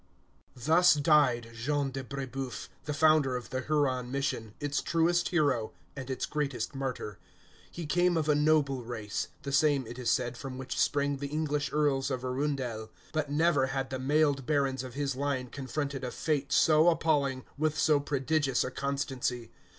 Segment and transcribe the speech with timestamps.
[0.55, 6.09] Thus died Jean de Brébeuf, the founder of the Huron mission, its truest hero, and
[6.09, 7.19] its greatest martyr.
[7.69, 11.27] He came of a noble race, the same, it is said, from which sprang the
[11.27, 16.09] English Earls of Arundel; but never had the mailed barons of his line confronted a
[16.09, 19.51] fate so appalling, with so prodigious a constancy.